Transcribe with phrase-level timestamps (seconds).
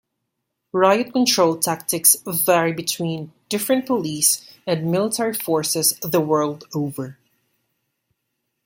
[0.71, 7.19] Riot control tactics vary between different police and military forces the world over.